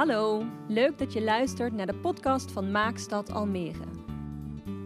[0.00, 3.84] Hallo, leuk dat je luistert naar de podcast van Maakstad Almere.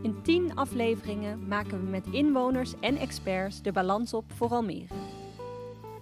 [0.03, 4.95] In 10 afleveringen maken we met inwoners en experts de balans op voor Almere.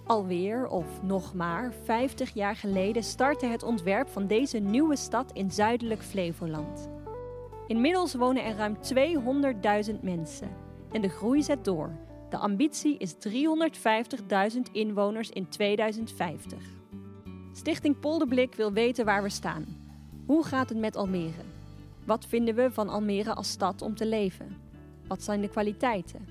[0.05, 5.51] Alweer, of nog maar, 50 jaar geleden startte het ontwerp van deze nieuwe stad in
[5.51, 6.89] zuidelijk Flevoland.
[7.67, 8.77] Inmiddels wonen er ruim
[9.93, 10.49] 200.000 mensen
[10.91, 11.95] en de groei zet door.
[12.29, 16.81] De ambitie is 350.000 inwoners in 2050.
[17.55, 19.65] Stichting Polderblik wil weten waar we staan.
[20.25, 21.43] Hoe gaat het met Almere?
[22.05, 24.57] Wat vinden we van Almere als stad om te leven?
[25.07, 26.27] Wat zijn de kwaliteiten?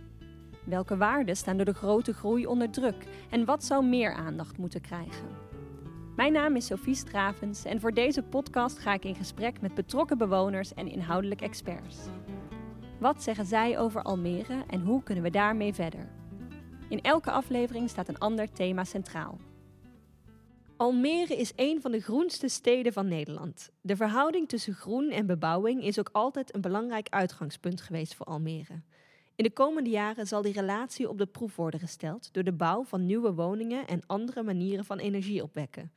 [0.65, 4.81] Welke waarden staan door de grote groei onder druk en wat zou meer aandacht moeten
[4.81, 5.29] krijgen?
[6.17, 10.19] Mijn naam is Sophie Stravens en voor deze podcast ga ik in gesprek met betrokken
[10.19, 11.99] bewoners en inhoudelijk experts.
[12.99, 16.09] Wat zeggen zij over Almere en hoe kunnen we daarmee verder?
[16.89, 19.39] In elke aflevering staat een ander thema centraal.
[20.83, 23.71] Almere is een van de groenste steden van Nederland.
[23.81, 28.81] De verhouding tussen groen en bebouwing is ook altijd een belangrijk uitgangspunt geweest voor Almere.
[29.35, 32.85] In de komende jaren zal die relatie op de proef worden gesteld door de bouw
[32.85, 35.93] van nieuwe woningen en andere manieren van energie opwekken.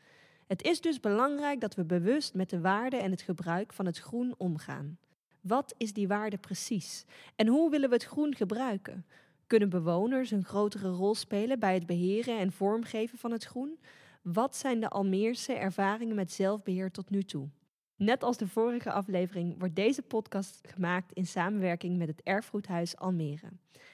[0.48, 3.98] Het is dus belangrijk dat we bewust met de waarde en het gebruik van het
[3.98, 4.98] groen omgaan.
[5.42, 7.06] Wat is die waarde precies?
[7.36, 9.06] En hoe willen we het groen gebruiken?
[9.48, 13.78] Kunnen bewoners een grotere rol spelen bij het beheren en vormgeven van het groen?
[14.34, 17.50] Wat zijn de Almeerse ervaringen met zelfbeheer tot nu toe?
[17.96, 23.50] Net als de vorige aflevering wordt deze podcast gemaakt in samenwerking met het Erfgoedhuis Almere.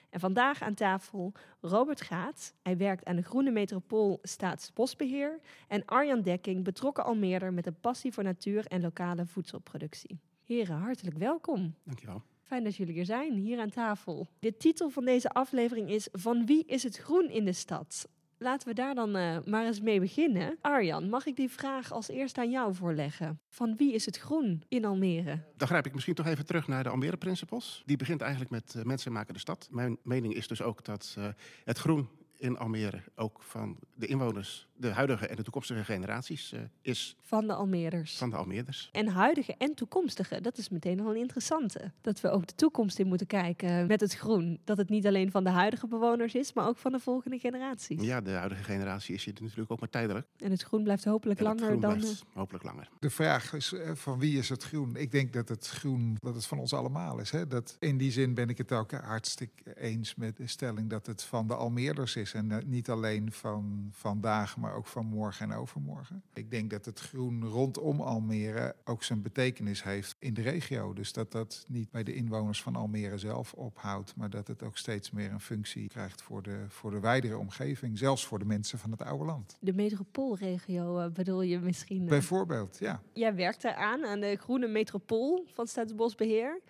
[0.10, 2.54] En vandaag aan tafel Robert Gaat.
[2.62, 5.40] Hij werkt aan de Groene Metropool Staatsbosbeheer.
[5.68, 10.20] En Arjan Dekking, betrokken Almeerder met een passie voor natuur en lokale voedselproductie.
[10.46, 11.76] Heren, hartelijk welkom.
[11.84, 12.22] Dankjewel.
[12.44, 14.28] Fijn dat jullie er zijn, hier aan tafel.
[14.40, 18.08] De titel van deze aflevering is Van wie is het groen in de stad?
[18.44, 20.58] Laten we daar dan uh, maar eens mee beginnen.
[20.62, 23.40] Arjan, mag ik die vraag als eerste aan jou voorleggen?
[23.50, 25.44] Van wie is het groen in Almere?
[25.58, 27.84] Dan grijp ik misschien toch even terug naar de Almere Principles.
[27.86, 29.68] Die begint eigenlijk met uh, mensen maken de stad.
[29.72, 31.28] Mijn mening is dus ook dat uh,
[31.64, 36.60] het groen in Almere ook van de inwoners, de huidige en de toekomstige generaties, uh,
[36.82, 37.16] is.
[37.22, 38.18] Van de Almeerders.
[38.18, 38.90] Van de Almeerders.
[38.92, 41.92] En huidige en toekomstige, dat is meteen al een interessante.
[42.02, 44.60] Dat we ook de toekomst in moeten kijken met het groen.
[44.64, 48.02] Dat het niet alleen van de huidige bewoners is, maar ook van de volgende generaties.
[48.02, 50.28] Ja, de huidige generatie is hier natuurlijk ook maar tijdelijk.
[50.38, 51.98] En het groen blijft hopelijk en langer groen dan.
[51.98, 52.90] Blijft hopelijk langer.
[53.00, 54.96] De vraag is uh, van wie is het groen?
[54.96, 57.32] Ik denk dat het groen dat het van ons allemaal is.
[57.32, 57.48] Hè?
[57.48, 61.24] Dat, in die zin ben ik het ook hartstikke eens met de stelling dat het
[61.24, 65.52] van de Almeerders is en uh, niet alleen alleen van vandaag, maar ook van morgen
[65.52, 66.24] en overmorgen.
[66.34, 70.94] Ik denk dat het groen rondom Almere ook zijn betekenis heeft in de regio.
[70.94, 74.78] Dus dat dat niet bij de inwoners van Almere zelf ophoudt, maar dat het ook
[74.78, 78.80] steeds meer een functie krijgt voor de, voor de wijdere omgeving, zelfs voor de mensen
[78.80, 79.58] van het oude land.
[79.60, 82.02] De metropoolregio uh, bedoel je misschien?
[82.02, 82.10] Uh...
[82.10, 83.02] Bijvoorbeeld, ja.
[83.14, 86.62] Jij werkt eraan aan de groene metropool van Staatsbosbeheer.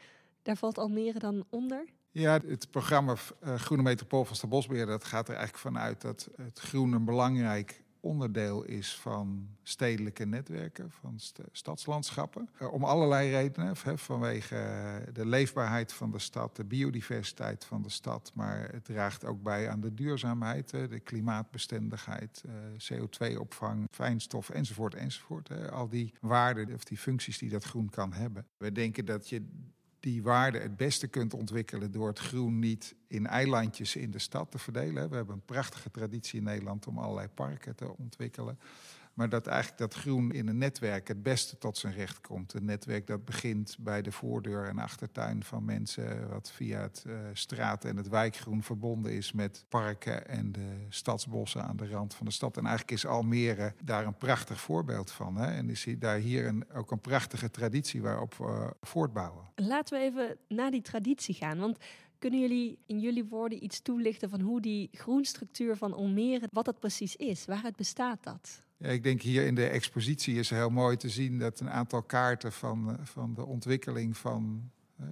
[0.41, 1.85] Daar valt Almere dan onder?
[2.11, 4.85] Ja, het programma uh, Groene Metropool van Staatsbosbeheer...
[4.85, 10.91] dat gaat er eigenlijk vanuit dat het groen een belangrijk onderdeel is van stedelijke netwerken,
[10.91, 12.49] van st stadslandschappen.
[12.61, 14.55] Uh, om allerlei redenen, hè, vanwege
[15.13, 19.69] de leefbaarheid van de stad, de biodiversiteit van de stad, maar het draagt ook bij
[19.69, 25.47] aan de duurzaamheid, de klimaatbestendigheid, uh, CO2-opvang, fijnstof enzovoort enzovoort.
[25.47, 25.71] Hè.
[25.71, 28.45] Al die waarden of die functies die dat groen kan hebben.
[28.57, 29.47] We denken dat je
[30.01, 34.51] die waarde het beste kunt ontwikkelen door het groen niet in eilandjes in de stad
[34.51, 35.09] te verdelen.
[35.09, 38.59] We hebben een prachtige traditie in Nederland om allerlei parken te ontwikkelen.
[39.21, 42.53] Maar dat eigenlijk dat groen in een netwerk het beste tot zijn recht komt.
[42.53, 47.13] Een netwerk dat begint bij de voordeur en achtertuin van mensen, wat via het uh,
[47.33, 52.25] straat- en het wijkgroen verbonden is met parken en de stadsbossen aan de rand van
[52.25, 52.57] de stad.
[52.57, 55.35] En eigenlijk is Almere daar een prachtig voorbeeld van.
[55.35, 55.45] Hè?
[55.45, 59.45] En is daar hier een, ook een prachtige traditie waarop we voortbouwen.
[59.55, 61.59] Laten we even naar die traditie gaan.
[61.59, 61.77] Want
[62.19, 66.79] kunnen jullie in jullie woorden iets toelichten van hoe die groenstructuur van Almere, wat dat
[66.79, 67.45] precies is?
[67.45, 68.69] Waaruit bestaat dat?
[68.81, 72.51] Ik denk hier in de expositie is heel mooi te zien dat een aantal kaarten
[72.51, 74.71] van, van de ontwikkeling van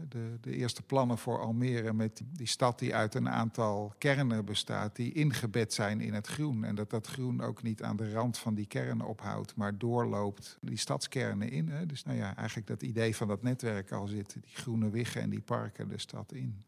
[0.09, 4.95] de, de eerste plannen voor Almere met die stad die uit een aantal kernen bestaat,
[4.95, 6.63] die ingebed zijn in het groen.
[6.63, 10.57] En dat dat groen ook niet aan de rand van die kernen ophoudt, maar doorloopt
[10.61, 11.69] die stadskernen in.
[11.69, 11.85] Hè.
[11.85, 15.29] Dus nou ja, eigenlijk dat idee van dat netwerk al zit, die groene wiggen en
[15.29, 16.63] die parken de stad in.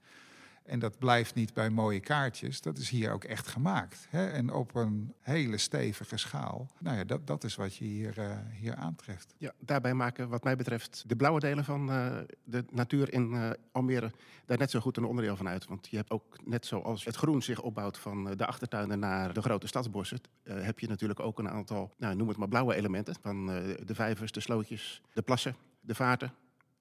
[0.64, 4.08] En dat blijft niet bij mooie kaartjes, dat is hier ook echt gemaakt.
[4.10, 4.28] Hè?
[4.28, 6.68] En op een hele stevige schaal.
[6.80, 9.34] Nou ja, dat, dat is wat je hier, uh, hier aantreft.
[9.38, 13.50] Ja, daarbij maken wat mij betreft de blauwe delen van uh, de natuur in uh,
[13.72, 14.12] Almere
[14.46, 15.68] daar net zo goed een onderdeel van uit.
[15.68, 19.42] Want je hebt ook, net zoals het groen zich opbouwt van de achtertuinen naar de
[19.42, 23.16] grote stadsbossen, heb je natuurlijk ook een aantal, nou, noem het maar blauwe elementen.
[23.22, 26.34] Van de vijvers, de slootjes, de plassen, de vaarten,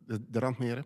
[0.07, 0.85] de randmeren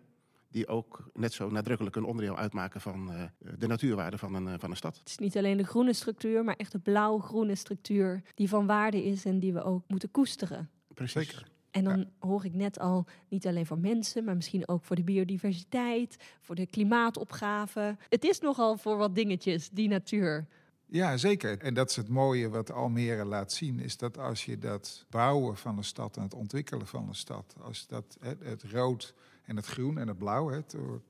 [0.55, 3.23] die ook net zo nadrukkelijk een onderdeel uitmaken van uh,
[3.59, 4.99] de natuurwaarde van een, uh, van een stad.
[4.99, 9.05] Het is niet alleen de groene structuur, maar echt de blauw-groene structuur die van waarde
[9.05, 10.71] is en die we ook moeten koesteren.
[10.95, 11.13] Precies.
[11.13, 11.49] Zeker.
[11.71, 12.07] En dan ja.
[12.19, 16.55] hoor ik net al, niet alleen voor mensen, maar misschien ook voor de biodiversiteit, voor
[16.55, 17.97] de klimaatopgave.
[18.09, 20.47] Het is nogal voor wat dingetjes, die natuur.
[20.87, 21.59] Ja, zeker.
[21.59, 25.57] En dat is het mooie wat Almere laat zien, is dat als je dat bouwen
[25.57, 29.57] van een stad en het ontwikkelen van een stad, als dat het, het rood en
[29.57, 30.61] het groen en het blauw, hè,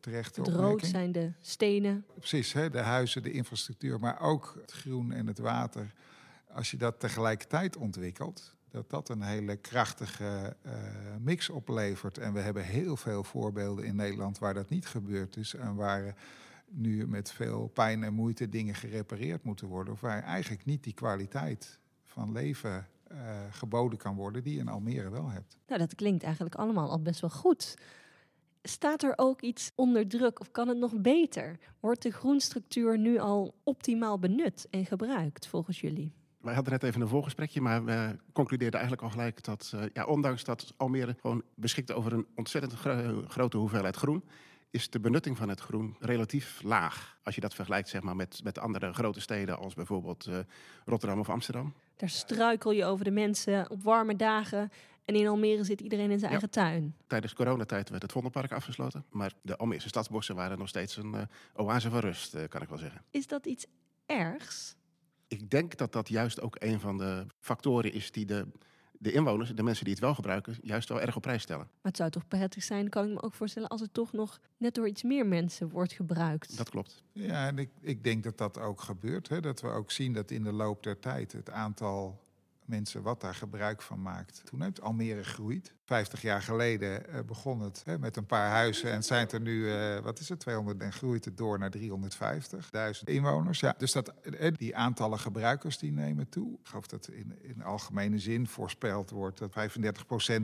[0.00, 0.36] terecht.
[0.36, 2.04] Het rood zijn de stenen.
[2.18, 5.92] Precies, hè, de huizen, de infrastructuur, maar ook het groen en het water.
[6.52, 10.72] Als je dat tegelijkertijd ontwikkelt, dat dat een hele krachtige uh,
[11.20, 12.18] mix oplevert.
[12.18, 16.14] En we hebben heel veel voorbeelden in Nederland waar dat niet gebeurd is en waar
[16.68, 20.94] nu met veel pijn en moeite dingen gerepareerd moeten worden, of waar eigenlijk niet die
[20.94, 23.18] kwaliteit van leven uh,
[23.50, 25.56] geboden kan worden die je in Almere wel hebt.
[25.66, 27.74] Nou, dat klinkt eigenlijk allemaal al best wel goed.
[28.68, 31.58] Staat er ook iets onder druk of kan het nog beter?
[31.80, 36.12] Wordt de groenstructuur nu al optimaal benut en gebruikt volgens jullie?
[36.40, 40.04] Wij hadden net even een voorgesprekje, maar we concludeerden eigenlijk al gelijk dat, uh, ja,
[40.04, 44.24] ondanks dat Almere gewoon beschikt over een ontzettend gro grote hoeveelheid groen,
[44.70, 47.18] is de benutting van het groen relatief laag.
[47.22, 50.38] Als je dat vergelijkt zeg maar, met, met andere grote steden als bijvoorbeeld uh,
[50.84, 51.74] Rotterdam of Amsterdam.
[51.96, 54.70] Daar struikel je over de mensen op warme dagen.
[55.04, 56.38] En in Almere zit iedereen in zijn ja.
[56.38, 56.96] eigen tuin.
[57.06, 59.04] Tijdens coronatijd werd het Vondelpark afgesloten.
[59.10, 61.22] Maar de Almeerse stadsbossen waren nog steeds een uh,
[61.54, 63.04] oase van rust, uh, kan ik wel zeggen.
[63.10, 63.66] Is dat iets
[64.06, 64.76] ergs?
[65.28, 68.46] Ik denk dat dat juist ook een van de factoren is die de,
[68.92, 71.66] de inwoners, de mensen die het wel gebruiken, juist wel erg op prijs stellen.
[71.66, 74.40] Maar het zou toch prettig zijn, kan ik me ook voorstellen, als het toch nog
[74.56, 76.56] net door iets meer mensen wordt gebruikt.
[76.56, 77.02] Dat klopt.
[77.12, 79.28] Ja, en ik, ik denk dat dat ook gebeurt.
[79.28, 79.40] Hè?
[79.40, 82.23] Dat we ook zien dat in de loop der tijd het aantal
[82.66, 84.42] mensen wat daar gebruik van maakt.
[84.44, 85.74] Toen heeft Almere groeit.
[85.84, 89.64] 50 jaar geleden uh, begon het hè, met een paar huizen en zijn er nu,
[89.64, 91.80] uh, wat is het, 200 en groeit het door naar 350.000
[93.04, 93.60] inwoners.
[93.60, 96.52] Ja, dus dat, uh, die aantallen gebruikers die nemen toe.
[96.52, 99.54] Ik geloof dat in, in algemene zin voorspeld wordt dat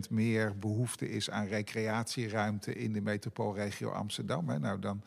[0.08, 4.48] 35% meer behoefte is aan recreatieruimte in de metropoolregio Amsterdam.
[4.48, 4.58] Hè.
[4.58, 5.02] Nou, dan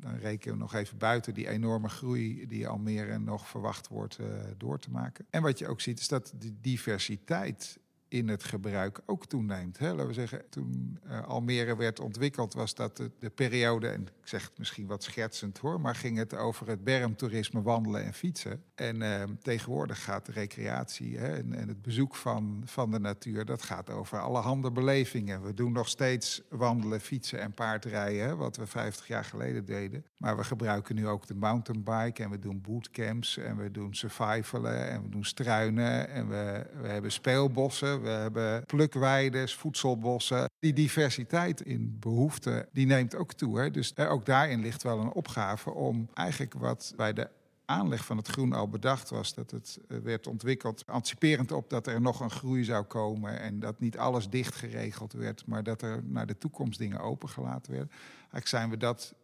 [0.00, 4.26] dan rekenen we nog even buiten die enorme groei die Almere nog verwacht wordt uh,
[4.56, 5.26] door te maken.
[5.30, 9.78] En wat je ook ziet is dat de diversiteit in het gebruik ook toeneemt.
[9.78, 9.90] Hè.
[9.90, 14.28] Laten we zeggen, toen uh, Almere werd ontwikkeld, was dat de, de, periode, en ik
[14.28, 18.62] zeg het misschien wat schertsend hoor, maar ging het over het bermtoerisme, wandelen en fietsen.
[18.74, 23.62] En uh, tegenwoordig gaat recreatie hè, en, en, het bezoek van, van de natuur, dat
[23.62, 25.42] gaat over allerhande belevingen.
[25.42, 30.04] We doen nog steeds wandelen, fietsen en paardrijden, wat we 50 jaar geleden deden.
[30.16, 34.88] Maar we gebruiken nu ook de mountainbike en we doen bootcamps en we doen survivalen
[34.90, 40.50] en we doen struinen en we, we hebben speelbossen we hebben plukweiden, voedselbossen.
[40.58, 43.58] Die diversiteit in behoeften, die neemt ook toe.
[43.58, 43.70] Hè?
[43.70, 47.28] Dus ook daarin ligt wel een opgave om eigenlijk wat bij de
[47.64, 49.34] aanleg van het groen al bedacht was.
[49.34, 53.40] Dat het eh, werd ontwikkeld anticiperend op dat er nog een groei zou komen.
[53.40, 57.72] En dat niet alles dicht geregeld werd, maar dat er naar de toekomst dingen opengelaten
[57.72, 57.90] werden.
[58.18, 59.14] Eigenlijk zijn we dat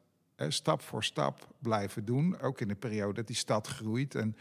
[0.49, 2.41] stap voor stap blijven doen.
[2.41, 4.15] Ook in de periode dat die stad groeit.
[4.15, 4.37] En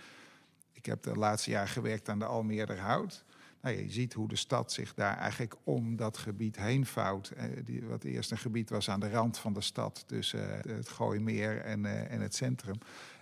[0.71, 3.23] ik heb de laatste jaar gewerkt aan de Almeerderhout.
[3.63, 7.29] Nou, je ziet hoe de stad zich daar eigenlijk om dat gebied heen vouwt.
[7.29, 10.75] Eh, die, wat eerst een gebied was aan de rand van de stad, tussen uh,
[10.75, 12.77] het Gooimeer en, uh, en het centrum.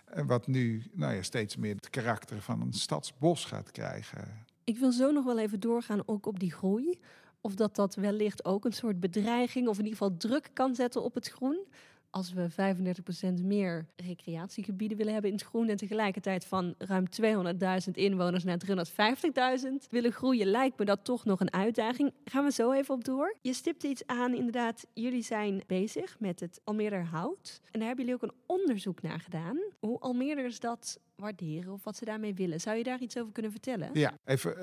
[0.05, 4.45] En wat nu nou ja, steeds meer het karakter van een stadsbos gaat krijgen.
[4.63, 6.99] Ik wil zo nog wel even doorgaan ook op die groei.
[7.41, 11.03] Of dat dat wellicht ook een soort bedreiging of in ieder geval druk kan zetten
[11.03, 11.67] op het groen
[12.11, 12.47] als we
[13.39, 17.05] 35% meer recreatiegebieden willen hebben in het groen en tegelijkertijd van ruim
[17.85, 18.57] 200.000 inwoners naar
[19.61, 22.13] 350.000 willen groeien, lijkt me dat toch nog een uitdaging.
[22.25, 23.35] Gaan we zo even op door.
[23.41, 27.61] Je stipte iets aan, inderdaad, jullie zijn bezig met het Almeerder Hout.
[27.71, 29.59] En daar hebben jullie ook een onderzoek naar gedaan.
[29.79, 32.59] Hoe Almeerders dat waarderen of wat ze daarmee willen.
[32.59, 33.89] Zou je daar iets over kunnen vertellen?
[33.93, 34.55] Ja, even,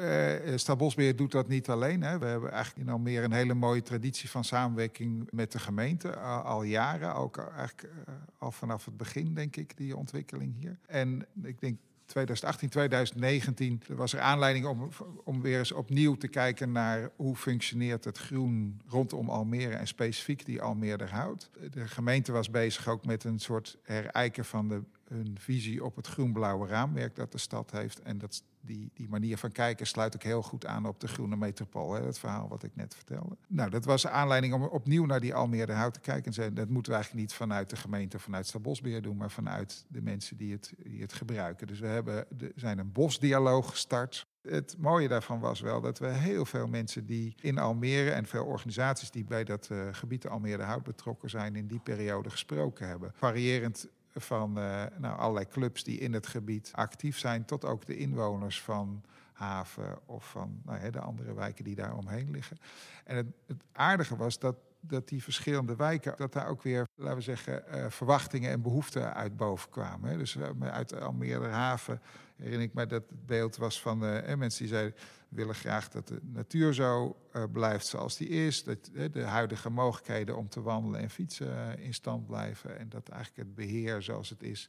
[0.51, 2.03] uh, Stadbosbeheer doet dat niet alleen.
[2.03, 2.19] Hè.
[2.19, 6.17] We hebben eigenlijk in Almere een hele mooie traditie van samenwerking met de gemeente.
[6.43, 10.79] Al jaren, ook eigenlijk uh, al vanaf het begin denk ik, die ontwikkeling hier.
[10.87, 11.79] En ik denk
[12.09, 14.89] 2018, 2019 was er aanleiding om,
[15.25, 20.45] om weer eens opnieuw te kijken naar hoe functioneert het groen rondom Almere en specifiek
[20.45, 21.51] die Almere hout.
[21.71, 26.07] De gemeente was bezig ook met een soort herijken van de, hun visie op het
[26.07, 28.01] groen-blauwe raamwerk dat de stad heeft.
[28.01, 31.37] En dat, die, die manier van kijken sluit ook heel goed aan op de groene
[31.37, 31.93] metropool.
[31.93, 33.37] Hè, het verhaal wat ik net vertelde.
[33.49, 36.45] Nou, dat was aanleiding om opnieuw naar die Almere hout te kijken.
[36.45, 40.03] En dat moeten we eigenlijk niet vanuit de gemeente, vanuit Stadbosbeheer doen, maar vanuit de
[40.03, 41.67] mensen die het, die het gebruiken.
[41.67, 44.27] Dus we hebben, de, zijn een bosdialoog gestart.
[44.43, 48.45] Het mooie daarvan was wel dat we heel veel mensen die in Almere en veel
[48.45, 53.13] organisaties die bij dat uh, gebied Almere Hout betrokken zijn, in die periode gesproken hebben.
[53.15, 53.89] Variërend
[54.21, 58.63] van uh, nou, allerlei clubs die in het gebied actief zijn, tot ook de inwoners
[58.63, 62.59] van Haven of van nou, de andere wijken die daar omheen liggen.
[63.05, 67.17] En het, het aardige was dat dat die verschillende wijken, dat daar ook weer, laten
[67.17, 70.19] we zeggen, uh, verwachtingen en behoeften uit boven kwamen.
[70.19, 72.01] Dus uh, uit Almere Haven
[72.37, 74.95] herinner ik me dat het beeld was van uh, mensen die zeiden,
[75.29, 77.17] we willen graag dat de natuur zo
[77.53, 78.65] blijft zoals die is.
[78.65, 82.79] Dat de huidige mogelijkheden om te wandelen en fietsen in stand blijven.
[82.79, 84.69] En dat eigenlijk het beheer zoals het is,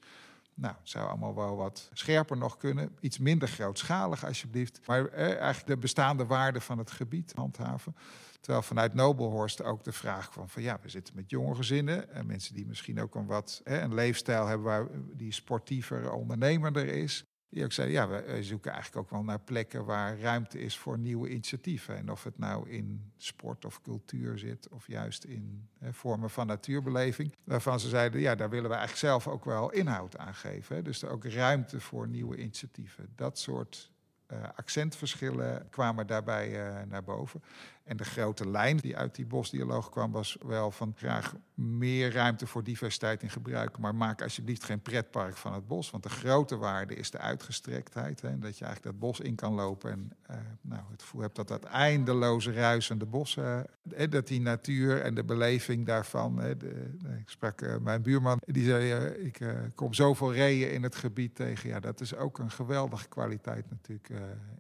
[0.59, 2.97] nou, zou allemaal wel wat scherper nog kunnen.
[2.99, 4.79] Iets minder grootschalig alsjeblieft.
[4.85, 7.95] Maar eigenlijk de bestaande waarde van het gebied handhaven.
[8.39, 12.25] Terwijl vanuit Nobelhorst ook de vraag kwam van ja, we zitten met jonge gezinnen en
[12.25, 17.25] mensen die misschien ook een wat hè, een leefstijl hebben waar die sportiever, ondernemender is.
[17.49, 20.97] Die ook zei, ja, we zoeken eigenlijk ook wel naar plekken waar ruimte is voor
[20.97, 21.97] nieuwe initiatieven.
[21.97, 26.47] En of het nou in sport of cultuur zit, of juist in hè, vormen van
[26.47, 27.35] natuurbeleving.
[27.43, 30.75] Waarvan ze zeiden, ja, daar willen we eigenlijk zelf ook wel inhoud aan geven.
[30.75, 30.81] Hè.
[30.81, 33.09] Dus er ook ruimte voor nieuwe initiatieven.
[33.15, 33.91] Dat soort
[34.33, 37.43] uh, accentverschillen kwamen daarbij uh, naar boven.
[37.89, 42.48] En de grote lijn die uit die bosdialoog kwam, was wel van graag meer ruimte
[42.48, 43.77] voor diversiteit in gebruik.
[43.77, 45.89] Maar maak alsjeblieft geen pretpark van het bos.
[45.89, 48.22] Want de grote waarde is de uitgestrektheid.
[48.22, 49.91] Hè, dat je eigenlijk dat bos in kan lopen.
[49.91, 53.65] En uh, nou, het gevoel hebt dat dat eindeloze ruisende bossen.
[53.98, 56.39] Uh, dat die natuur en de beleving daarvan.
[56.39, 59.41] Hè, de, ik sprak mijn buurman, die zei: Ik
[59.75, 61.69] kom zoveel reeën in het gebied tegen.
[61.69, 64.10] Ja, dat is ook een geweldige kwaliteit natuurlijk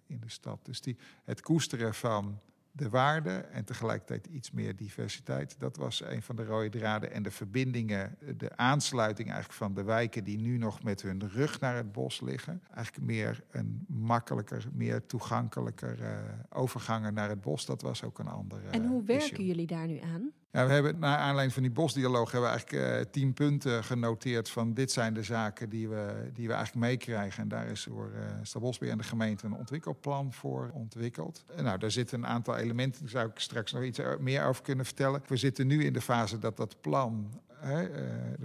[0.05, 0.59] in de stad.
[0.63, 2.39] Dus die, het koesteren van
[2.71, 5.55] de waarde en tegelijkertijd iets meer diversiteit.
[5.59, 7.11] Dat was een van de rode draden.
[7.11, 11.59] En de verbindingen, de aansluiting eigenlijk van de wijken die nu nog met hun rug
[11.59, 12.61] naar het bos liggen.
[12.73, 16.07] Eigenlijk meer een makkelijker, meer toegankelijker uh,
[16.49, 17.65] overgangen naar het bos.
[17.65, 18.69] Dat was ook een andere.
[18.69, 19.45] En hoe werken issue.
[19.45, 20.31] jullie daar nu aan?
[20.51, 24.49] Ja, we hebben naar aanleiding van die bosdialoog hebben we eigenlijk uh, tien punten genoteerd
[24.49, 27.43] van dit zijn de zaken die we, die we eigenlijk meekrijgen.
[27.43, 31.45] En daar is door uh, Stadbosbeheer en de gemeente een ontwikkelplan voor ontwikkeld.
[31.55, 34.63] En nou, daar zitten een aantal elementen, daar zou ik straks nog iets meer over
[34.63, 35.21] kunnen vertellen.
[35.27, 37.79] We zitten nu in de fase dat dat plan uh,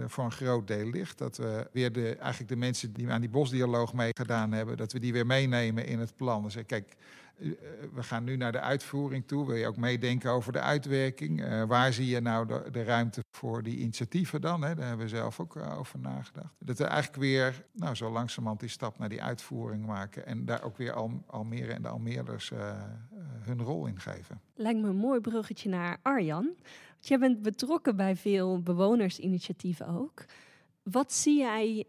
[0.07, 1.17] voor een groot deel ligt.
[1.17, 4.99] Dat we weer de, eigenlijk de mensen die aan die bosdialoog meegedaan hebben, dat we
[4.99, 6.43] die weer meenemen in het plan.
[6.43, 6.95] Dus kijk,
[7.93, 9.45] we gaan nu naar de uitvoering toe.
[9.45, 11.41] Wil je ook meedenken over de uitwerking?
[11.41, 14.63] Uh, waar zie je nou de, de, ruimte voor die initiatieven dan?
[14.63, 14.75] Hè?
[14.75, 16.53] Daar hebben we zelf ook uh, over nagedacht.
[16.59, 20.25] Dat we eigenlijk weer nou, zo langzamerhand die stap naar die uitvoering maken.
[20.25, 22.51] En daar ook weer Al Almere en de Almeerders
[23.41, 24.41] hun rol in geven.
[24.55, 26.43] Lijkt me een mooi bruggetje naar Arjan.
[26.93, 30.25] Want jij bent betrokken bij veel bewonersinitiatieven ook.
[30.83, 31.85] Wat zie jij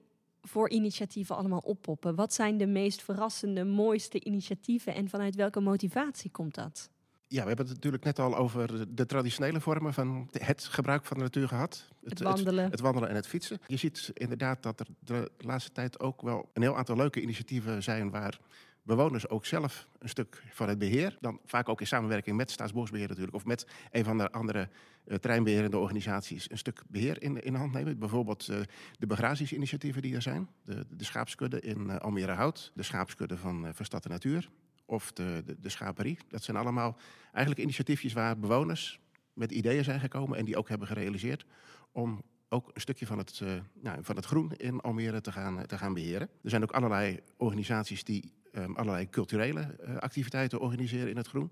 [0.46, 2.14] voor initiatieven allemaal oppoppen?
[2.14, 6.90] Wat zijn de meest verrassende, mooiste initiatieven en vanuit welke motivatie komt dat?
[7.28, 11.16] Ja, we hebben het natuurlijk net al over de traditionele vormen van het gebruik van
[11.16, 11.88] de natuur gehad.
[12.00, 12.62] Het, het wandelen.
[12.62, 13.58] Het, het, wandelen en het fietsen.
[13.66, 17.82] Je ziet inderdaad dat er de laatste tijd ook wel een heel aantal leuke initiatieven
[17.82, 18.38] zijn waar
[18.86, 23.08] bewoners ook zelf een stuk van het beheer, dan vaak ook in samenwerking met Staatsbosbeheer
[23.08, 24.68] natuurlijk, of met een van de andere
[25.06, 27.98] uh, treinbeherende organisaties, een stuk beheer in, in hand nemen.
[27.98, 28.60] Bijvoorbeeld uh,
[28.98, 33.66] de begrazingsinitiatieven die er zijn, de, de schaapskudde in uh, Almere Hout, de schaapskudde van,
[33.72, 34.50] van Natuur
[34.84, 36.18] of de, de, de schaperie.
[36.28, 36.98] Dat zijn allemaal
[37.32, 39.00] eigenlijk initiatiefjes waar bewoners
[39.32, 41.46] met ideeën zijn gekomen en die ook hebben gerealiseerd
[41.92, 43.42] om ook een stukje van het,
[43.74, 46.28] nou, van het groen in Almere te gaan, te gaan beheren.
[46.42, 51.50] Er zijn ook allerlei organisaties die um, allerlei culturele uh, activiteiten organiseren in het groen.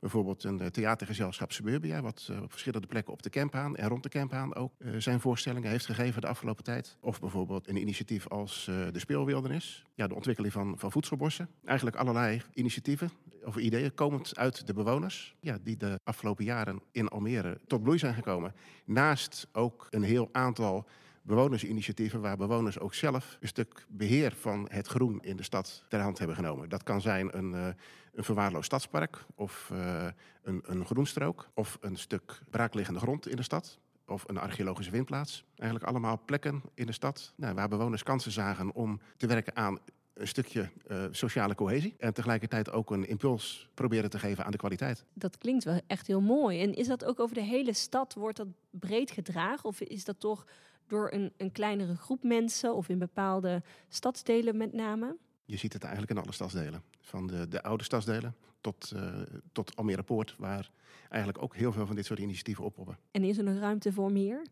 [0.00, 4.02] Bijvoorbeeld een uh, theatergezelschap Suburbia, wat uh, op verschillende plekken op de Kempaan en rond
[4.02, 6.96] de Kempaan ook zijn voorstellingen heeft gegeven de afgelopen tijd.
[7.00, 11.48] Of bijvoorbeeld een initiatief als de Speelwildernis, ja, de ontwikkeling van, van voedselbossen.
[11.64, 13.10] Eigenlijk allerlei initiatieven
[13.44, 17.98] of ideeën komend uit de bewoners, ja, die de afgelopen jaren in Almere tot bloei
[17.98, 18.54] zijn gekomen.
[18.84, 20.86] Naast ook een heel aantal
[21.22, 26.00] bewonersinitiatieven waar bewoners ook zelf een stuk beheer van het groen in de stad ter
[26.00, 26.68] hand hebben genomen.
[26.68, 27.66] Dat kan zijn een, uh,
[28.12, 30.06] een verwaarloosd stadspark of uh,
[30.42, 35.44] een, een groenstrook of een stuk braakliggende grond in de stad of een archeologische vindplaats.
[35.56, 39.78] Eigenlijk allemaal plekken in de stad nou, waar bewoners kansen zagen om te werken aan
[40.14, 41.94] een stukje uh, sociale cohesie.
[41.98, 45.04] En tegelijkertijd ook een impuls proberen te geven aan de kwaliteit.
[45.12, 46.62] Dat klinkt wel echt heel mooi.
[46.62, 48.14] En is dat ook over de hele stad?
[48.14, 49.64] Wordt dat breed gedragen?
[49.64, 50.46] Of is dat toch
[50.86, 55.16] door een, een kleinere groep mensen of in bepaalde stadsdelen met name?
[55.44, 56.82] Je ziet het eigenlijk in alle stadsdelen.
[57.00, 59.20] Van de, de oude stadsdelen tot, uh,
[59.52, 60.70] tot Almere Poort, waar
[61.08, 62.98] eigenlijk ook heel veel van dit soort initiatieven oppoppen.
[63.10, 64.42] En is er nog ruimte voor meer?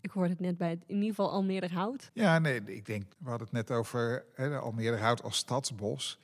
[0.00, 2.10] Ik hoorde het net bij het, in ieder geval Almere Hout.
[2.12, 6.18] Ja, nee, ik denk, we hadden het net over hè, Almere Hout als stadsbos.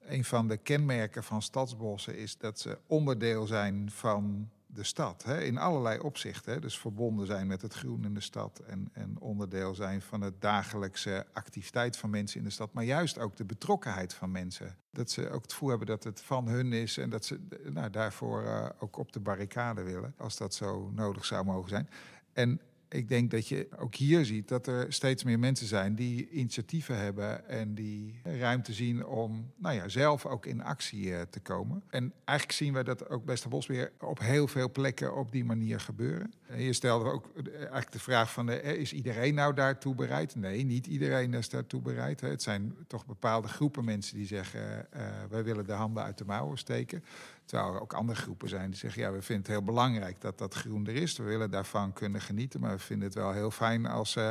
[0.00, 5.24] Een van de kenmerken van stadsbossen is dat ze onderdeel zijn van de stad.
[5.24, 6.52] Hè, in allerlei opzichten.
[6.52, 8.58] Hè, dus verbonden zijn met het groen in de stad.
[8.58, 12.72] En, en onderdeel zijn van het dagelijkse activiteit van mensen in de stad.
[12.72, 14.76] Maar juist ook de betrokkenheid van mensen.
[14.90, 16.98] Dat ze ook het gevoel hebben dat het van hun is.
[16.98, 20.14] En dat ze nou, daarvoor uh, ook op de barricade willen.
[20.16, 21.88] Als dat zo nodig zou mogen zijn.
[22.32, 26.28] En ik denk dat je ook hier ziet dat er steeds meer mensen zijn die
[26.30, 31.40] initiatieven hebben en die ruimte zien om nou ja, zelf ook in actie uh, te
[31.40, 31.82] komen.
[31.90, 35.80] En eigenlijk zien we dat ook bij Bosbeheer op heel veel plekken op die manier
[35.80, 36.32] gebeuren.
[36.46, 40.34] En je stelde ook eigenlijk de vraag van, uh, is iedereen nou daartoe bereid?
[40.34, 42.20] Nee, niet iedereen is daartoe bereid.
[42.20, 45.00] Het zijn toch bepaalde groepen mensen die zeggen, uh,
[45.30, 47.04] wij willen de handen uit de mouwen steken.
[47.46, 50.38] Terwijl er ook andere groepen zijn die zeggen: ja, we vinden het heel belangrijk dat
[50.38, 51.16] dat groen er is.
[51.16, 52.60] We willen daarvan kunnen genieten.
[52.60, 54.30] Maar we vinden het wel heel fijn als, uh,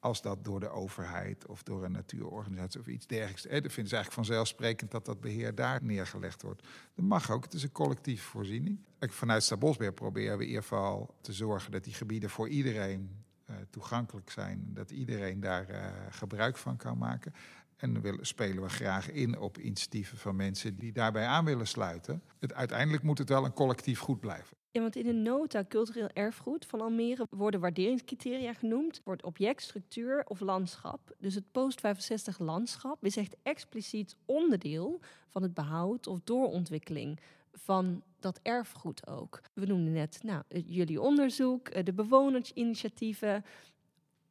[0.00, 3.46] als dat door de overheid of door een natuurorganisatie of iets dergelijks.
[3.46, 6.62] Eh, dan vinden ze eigenlijk vanzelfsprekend dat dat beheer daar neergelegd wordt.
[6.94, 7.44] Dat mag ook.
[7.44, 8.78] Het is een collectieve voorziening.
[9.00, 13.56] Vanuit Stadbosbeheer proberen we in ieder geval te zorgen dat die gebieden voor iedereen uh,
[13.70, 14.70] toegankelijk zijn.
[14.74, 17.34] Dat iedereen daar uh, gebruik van kan maken.
[17.76, 22.22] En spelen we graag in op initiatieven van mensen die daarbij aan willen sluiten.
[22.38, 24.56] Het, uiteindelijk moet het wel een collectief goed blijven.
[24.70, 29.00] Ja, want in de nota cultureel erfgoed van Almere worden waarderingscriteria genoemd.
[29.04, 31.14] Wordt object, structuur of landschap.
[31.18, 37.20] Dus het post-65 landschap is echt expliciet onderdeel van het behoud of doorontwikkeling
[37.52, 39.40] van dat erfgoed ook.
[39.54, 43.44] We noemden net nou, jullie onderzoek, eh, de bewonersinitiatieven,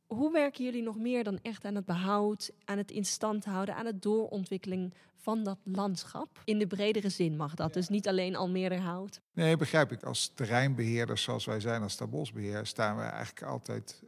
[0.07, 3.75] hoe werken jullie nog meer dan echt aan het behoud, aan het in stand houden,
[3.75, 6.41] aan het doorontwikkeling van dat landschap?
[6.43, 9.21] In de bredere zin mag dat, dus niet alleen Almere hout.
[9.33, 10.03] Nee, begrijp ik.
[10.03, 14.03] Als terreinbeheerders zoals wij zijn als Stabosbeheer, staan we eigenlijk altijd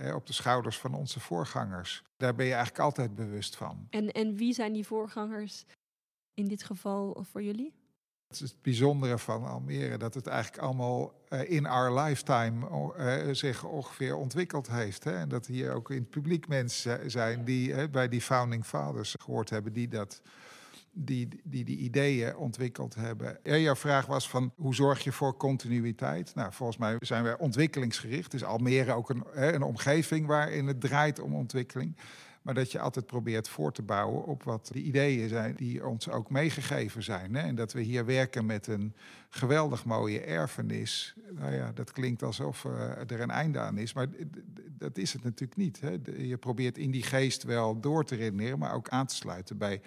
[0.00, 2.02] uh, op de schouders van onze voorgangers.
[2.16, 3.86] Daar ben je eigenlijk altijd bewust van.
[3.90, 5.64] En, en wie zijn die voorgangers
[6.34, 7.74] in dit geval voor jullie?
[8.30, 12.66] Is het bijzondere van Almere dat het eigenlijk allemaal uh, in our lifetime
[12.98, 15.04] uh, zich ongeveer ontwikkeld heeft.
[15.04, 15.12] Hè?
[15.12, 19.50] En dat hier ook in het publiek mensen zijn die bij die founding fathers gehoord
[19.50, 20.22] hebben, die dat.
[21.00, 23.38] Die, die die ideeën ontwikkeld hebben.
[23.42, 26.34] Ja, jouw vraag was van hoe zorg je voor continuïteit?
[26.34, 28.34] Nou, volgens mij zijn wij ontwikkelingsgericht.
[28.34, 31.96] Is Almere ook een, een omgeving waarin het draait om ontwikkeling.
[32.48, 36.08] Maar dat je altijd probeert voor te bouwen op wat de ideeën zijn die ons
[36.08, 37.34] ook meegegeven zijn.
[37.34, 37.40] Hè?
[37.40, 38.94] En dat we hier werken met een
[39.28, 41.14] geweldig mooie erfenis.
[41.30, 43.92] Nou ja, dat klinkt alsof uh, er een einde aan is.
[43.92, 44.06] Maar
[44.78, 45.80] dat is het natuurlijk niet.
[45.80, 45.96] Hè?
[46.16, 49.80] Je probeert in die geest wel door te redeneren, maar ook aan te sluiten bij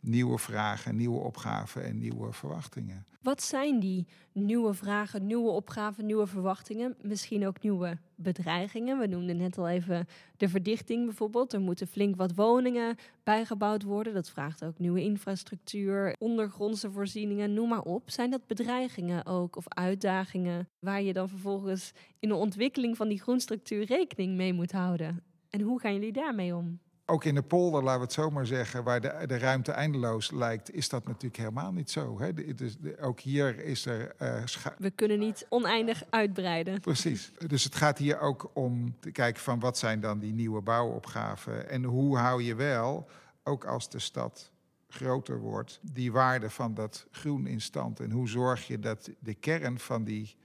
[0.00, 3.06] nieuwe vragen, nieuwe opgaven en nieuwe verwachtingen.
[3.22, 6.96] Wat zijn die nieuwe vragen, nieuwe opgaven, nieuwe verwachtingen?
[7.02, 8.98] Misschien ook nieuwe bedreigingen.
[8.98, 10.06] We noemden net al even
[10.36, 11.52] de verdichting bijvoorbeeld.
[11.52, 14.14] Er moeten flink wat woningen bijgebouwd worden.
[14.14, 18.10] Dat vraagt ook nieuwe infrastructuur, ondergrondse voorzieningen, noem maar op.
[18.10, 23.20] Zijn dat bedreigingen ook of uitdagingen waar je dan vervolgens in de ontwikkeling van die
[23.20, 25.22] groenstructuur rekening mee moet houden?
[25.50, 26.78] En hoe gaan jullie daarmee om?
[27.10, 30.30] Ook in de polder, laten we het zo maar zeggen, waar de, de ruimte eindeloos
[30.30, 32.20] lijkt, is dat natuurlijk helemaal niet zo.
[32.20, 32.54] Hè?
[32.54, 34.14] Dus ook hier is er.
[34.22, 34.44] Uh,
[34.78, 36.80] we kunnen niet oneindig uitbreiden.
[36.80, 37.32] Precies.
[37.46, 41.68] Dus het gaat hier ook om te kijken van wat zijn dan die nieuwe bouwopgaven
[41.68, 43.08] en hoe hou je wel,
[43.44, 44.50] ook als de stad
[44.88, 48.00] groter wordt, die waarde van dat groen in stand.
[48.00, 50.36] En hoe zorg je dat de kern van die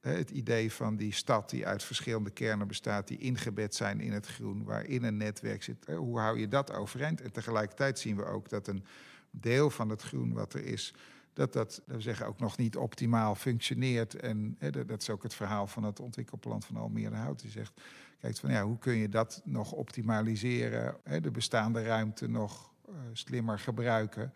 [0.00, 4.26] het idee van die stad die uit verschillende kernen bestaat, die ingebed zijn in het
[4.26, 5.86] groen, waarin een netwerk zit.
[5.86, 7.20] Hoe hou je dat overeind?
[7.20, 8.84] En tegelijkertijd zien we ook dat een
[9.30, 10.94] deel van het groen wat er is,
[11.32, 14.14] dat dat, we zeggen, ook nog niet optimaal functioneert.
[14.14, 17.40] En dat is ook het verhaal van het ontwikkelplan van Almere Hout.
[17.40, 17.80] Die zegt,
[18.20, 23.58] kijk, van ja, hoe kun je dat nog optimaliseren, de bestaande ruimte nog uh, slimmer
[23.58, 24.32] gebruiken.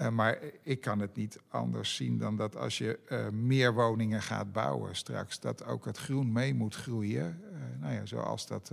[0.00, 4.22] Uh, maar ik kan het niet anders zien dan dat als je uh, meer woningen
[4.22, 7.40] gaat bouwen straks, dat ook het groen mee moet groeien.
[7.52, 8.72] Uh, nou ja, zoals dat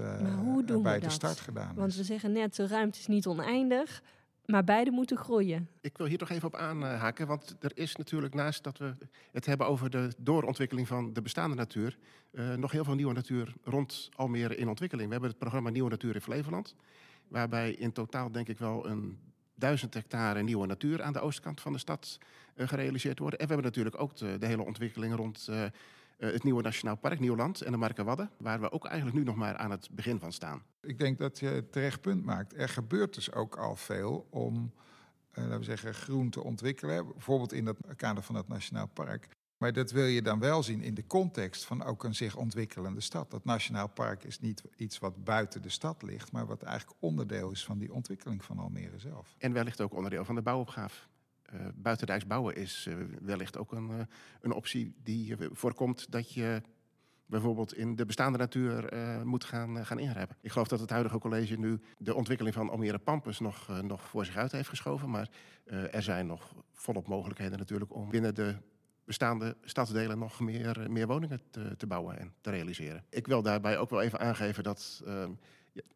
[0.82, 1.78] bij de start gedaan is.
[1.78, 4.04] Want we zeggen net, de ruimte is niet oneindig,
[4.46, 5.70] maar beide moeten groeien.
[5.82, 8.96] Ik wil hier toch even op aanhaken, want er is natuurlijk naast dat we
[9.32, 11.98] het hebben over de doorontwikkeling van de bestaande natuur,
[12.58, 15.08] nog heel veel nieuwe natuur rond Almere in ontwikkeling.
[15.08, 16.76] We hebben het programma Nieuwe Natuur in Flevoland.
[17.28, 19.20] Waarbij in totaal denk ik wel een
[19.56, 22.18] duizend hectare nieuwe natuur aan de oostkant van de stad
[22.56, 23.40] uh, gerealiseerd worden.
[23.40, 25.64] En we hebben natuurlijk ook de, de hele ontwikkeling rond uh,
[26.18, 29.58] het nieuwe Nationaal Park Nieuwland en de Markenwadden, waar we ook eigenlijk nu nog maar
[29.58, 30.64] aan het begin van staan.
[30.82, 32.58] Ik denk dat je het terecht punt maakt.
[32.58, 34.74] Er gebeurt dus ook al veel om
[35.34, 37.08] laten we zeggen, groen te ontwikkelen.
[37.08, 39.28] Bijvoorbeeld in het kader van het Nationaal Park.
[39.58, 43.02] Maar dat wil je dan wel zien in de context van ook een zich ontwikkelende
[43.02, 43.32] stad.
[43.32, 47.52] Dat Nationaal Park is niet iets wat buiten de stad ligt, maar wat eigenlijk onderdeel
[47.52, 49.36] is van die ontwikkeling van Almere zelf.
[49.38, 51.08] En wellicht ook onderdeel van de bouwopgave.
[51.54, 54.00] Uh, buitendijks bouwen is uh, wellicht ook een, uh,
[54.42, 56.62] een optie die voorkomt dat je
[57.26, 60.00] bijvoorbeeld in de bestaande natuur uh, moet gaan, uh, gaan.
[60.42, 64.26] Ik geloof dat het huidige college nu de ontwikkeling van Almere Pampus nog, nog voor
[64.26, 65.10] zich uit heeft geschoven.
[65.10, 65.30] Maar
[65.66, 68.56] er zijn nog volop mogelijkheden natuurlijk om binnen de
[69.06, 73.04] bestaande stadsdelen nog meer, meer woningen te, te, bouwen en te realiseren.
[73.10, 75.32] Ik wil daarbij ook wel even aangeven dat ehm,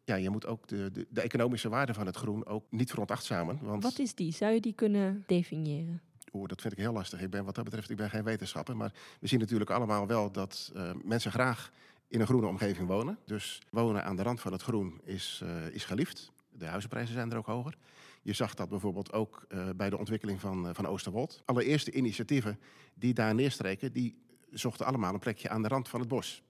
[0.04, 3.58] ja, je moet ook de, de, de, economische waarde van het groen ook niet veronachtzamen.
[3.62, 3.82] Want...
[3.82, 4.32] Wat is die?
[4.32, 6.00] Zou je die kunnen definiëren?
[6.32, 7.20] Oeh, dat vind ik heel lastig.
[7.20, 8.76] Ik ben wat dat betreft ik ben geen wetenschapper.
[8.76, 11.72] Maar we zien natuurlijk allemaal wel dat uh, mensen graag
[12.08, 13.18] in een groene omgeving wonen.
[13.24, 16.32] Dus wonen aan de rand van het groen is, uh, is geliefd.
[16.50, 17.74] De huizenprijzen zijn er ook hoger.
[18.22, 21.42] Je zag dat bijvoorbeeld ook uh, bij de ontwikkeling van, van Oosterwold.
[21.44, 22.58] Allereerste initiatieven
[22.94, 24.18] die daar neerstreken, die
[24.50, 26.42] zochten allemaal een plekje aan de rand van het bos.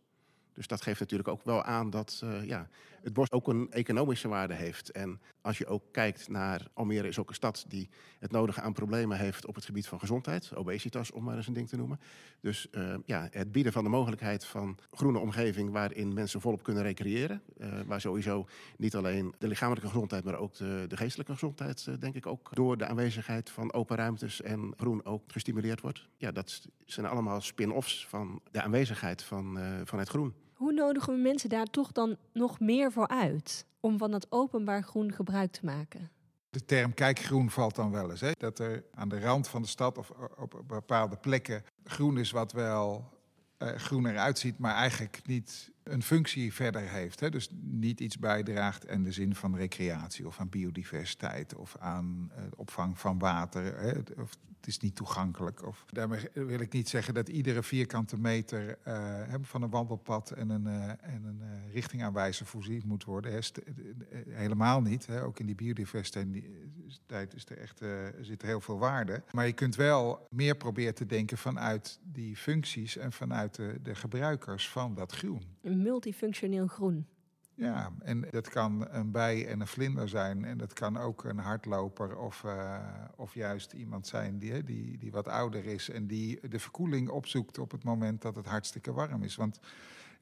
[0.52, 2.68] Dus dat geeft natuurlijk ook wel aan dat uh, ja,
[3.02, 4.90] het bos ook een economische waarde heeft.
[4.90, 8.72] En als je ook kijkt naar Almere is ook een stad die het nodige aan
[8.72, 10.54] problemen heeft op het gebied van gezondheid.
[10.54, 12.00] Obesitas, om maar eens een ding te noemen.
[12.40, 16.82] Dus uh, ja, het bieden van de mogelijkheid van groene omgeving waarin mensen volop kunnen
[16.82, 17.42] recreëren.
[17.58, 22.14] Uh, waar sowieso niet alleen de lichamelijke gezondheid, maar ook de, de geestelijke gezondheid, denk
[22.14, 26.08] ik ook door de aanwezigheid van open ruimtes en groen ook gestimuleerd wordt.
[26.16, 30.34] Ja, dat zijn allemaal spin-offs van de aanwezigheid van, van het groen.
[30.60, 34.82] Hoe nodigen we mensen daar toch dan nog meer voor uit om van dat openbaar
[34.82, 36.10] groen gebruik te maken?
[36.50, 38.20] De term kijkgroen valt dan wel eens.
[38.20, 38.30] Hè?
[38.38, 42.52] Dat er aan de rand van de stad of op bepaalde plekken groen is wat
[42.52, 43.12] wel
[43.58, 47.20] uh, groen eruit ziet, maar eigenlijk niet een functie verder heeft.
[47.20, 47.30] Hè?
[47.30, 52.44] Dus niet iets bijdraagt in de zin van recreatie of aan biodiversiteit of aan uh,
[52.56, 53.78] opvang van water.
[53.78, 53.92] Hè?
[54.22, 55.66] Of het is niet toegankelijk.
[55.66, 60.50] Of, daarmee wil ik niet zeggen dat iedere vierkante meter uh, van een wandelpad en
[60.50, 63.42] een, uh, en een richtingaanwijzer voorzien moet worden.
[64.28, 65.06] Helemaal niet.
[65.06, 65.22] Hè?
[65.22, 67.82] Ook in die biodiversiteit is er echt,
[68.20, 69.22] zit er heel veel waarde.
[69.30, 73.94] Maar je kunt wel meer proberen te denken vanuit die functies en vanuit de, de
[73.94, 75.42] gebruikers van dat groen.
[75.62, 77.06] Een multifunctioneel groen.
[77.54, 80.44] Ja, en dat kan een bij en een vlinder zijn.
[80.44, 82.78] En dat kan ook een hardloper of, uh,
[83.16, 87.58] of juist iemand zijn die, die, die wat ouder is en die de verkoeling opzoekt
[87.58, 89.36] op het moment dat het hartstikke warm is.
[89.36, 89.60] Want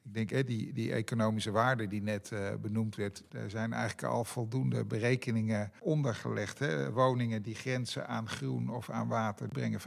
[0.09, 4.13] ik denk, hè, die, die economische waarde die net uh, benoemd werd, er zijn eigenlijk
[4.13, 6.59] al voldoende berekeningen ondergelegd.
[6.59, 6.91] Hè.
[6.91, 9.83] Woningen die grenzen aan groen of aan water brengen 15%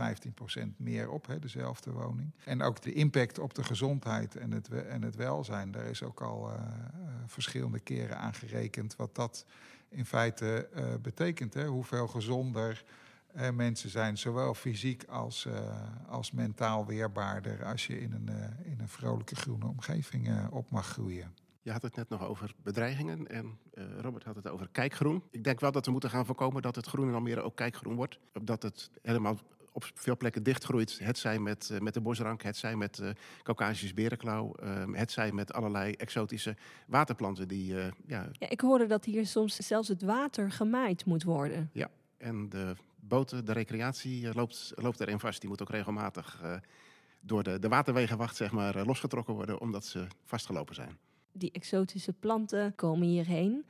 [0.76, 2.30] meer op, hè, dezelfde woning.
[2.44, 6.20] En ook de impact op de gezondheid en het, en het welzijn, daar is ook
[6.20, 6.56] al uh,
[7.26, 9.46] verschillende keren aan gerekend wat dat
[9.88, 10.68] in feite
[11.02, 11.54] betekent.
[11.54, 11.66] Hè.
[11.66, 12.84] Hoeveel gezonder
[13.36, 15.54] uh, mensen zijn, zowel fysiek als, uh,
[16.08, 20.86] als mentaal weerbaarder als je in een, uh, in een vrolijke groene omgeving op mag
[20.86, 21.34] groeien.
[21.62, 23.58] Je had het net nog over bedreigingen en
[24.00, 25.22] Robert had het over kijkgroen.
[25.30, 27.94] Ik denk wel dat we moeten gaan voorkomen dat het groen in Almere ook kijkgroen
[27.94, 28.18] wordt.
[28.42, 29.38] Dat het helemaal
[29.72, 30.98] op veel plekken dichtgroeit.
[30.98, 33.10] Het zij met, uh, met de bosrank, het zij met uh,
[33.42, 37.48] Caucasisch berenklauw, uh, het zij met allerlei exotische waterplanten.
[37.48, 37.92] Die, ja...
[38.06, 41.70] ja, ik hoorde dat hier soms zelfs het water gemaaid moet worden.
[41.72, 42.76] Ja, en de
[43.16, 45.40] boten, de recreatie loopt, loopt erin vast.
[45.40, 46.42] Die moet ook regelmatig
[47.20, 50.98] door de, de waterwegenwacht zeg maar, losgetrokken worden, omdat ze vastgelopen zijn.
[51.32, 53.66] Die exotische planten komen hierheen.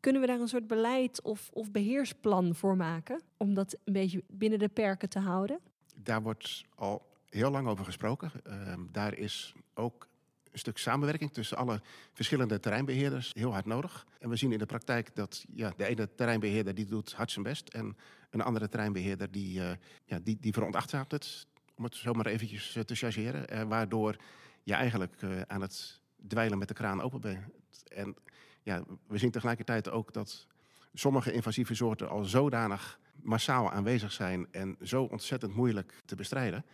[0.00, 3.22] Kunnen we daar een soort beleid of, of beheersplan voor maken?
[3.36, 5.58] Om dat een beetje binnen de perken te houden?
[5.94, 8.32] Daar wordt al heel lang over gesproken.
[8.46, 10.08] Uh, daar is ook
[10.52, 11.80] een stuk samenwerking tussen alle
[12.12, 14.06] verschillende terreinbeheerders heel hard nodig.
[14.18, 17.44] En we zien in de praktijk dat ja, de ene terreinbeheerder die doet hard zijn
[17.44, 17.68] best.
[17.68, 17.96] En
[18.30, 19.70] een andere terreinbeheerder die, uh,
[20.04, 21.46] ja, die, die veronachtzaamt het.
[21.74, 23.54] Om het zomaar eventjes uh, te chargeren.
[23.54, 24.16] Uh, waardoor
[24.62, 27.44] je eigenlijk aan het dweilen met de kraan open bent.
[27.88, 28.16] En
[28.62, 30.46] ja, we zien tegelijkertijd ook dat
[30.94, 36.64] sommige invasieve soorten al zodanig massaal aanwezig zijn en zo ontzettend moeilijk te bestrijden.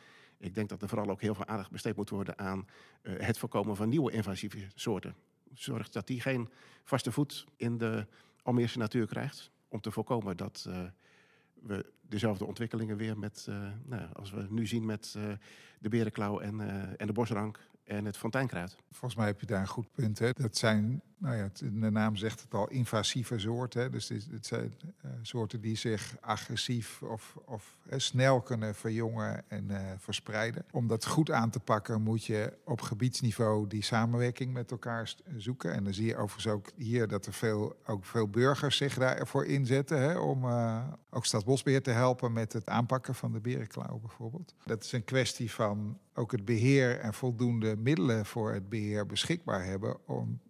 [0.44, 2.66] Ik denk dat er vooral ook heel veel aandacht besteed moet worden aan
[3.02, 5.14] uh, het voorkomen van nieuwe invasieve soorten.
[5.52, 6.48] Zorg dat die geen
[6.84, 8.06] vaste voet in de
[8.42, 9.50] Almeerse natuur krijgt.
[9.68, 10.82] Om te voorkomen dat uh,
[11.54, 15.16] we dezelfde ontwikkelingen weer met, uh, nou, als we nu zien met
[15.78, 16.60] de berenklauw en,
[16.98, 18.76] en de bosrank en het fonteinkruid.
[18.90, 20.18] Volgens mij heb je daar een goed punt.
[20.18, 20.32] Hè?
[20.32, 23.92] Dat zijn nou ja, de naam zegt het al, invasieve soorten.
[23.92, 29.78] Dus het, zijn uh, soorten die zich agressief of, of snel kunnen verjongen en uh,
[29.98, 30.64] verspreiden.
[30.70, 35.72] Om dat goed aan te pakken moet je op gebiedsniveau die samenwerking met elkaar zoeken.
[35.72, 39.44] En dan zie je overigens ook hier dat er veel, ook veel burgers zich daarvoor
[39.44, 40.00] inzetten.
[40.00, 40.18] Hè?
[40.18, 40.44] Om
[41.10, 44.54] ook Staatsbosbeheer te helpen met het aanpakken van de berenklauw bijvoorbeeld.
[44.64, 49.64] Dat is een kwestie van ook het beheer en voldoende middelen voor het beheer beschikbaar
[49.64, 50.40] hebben om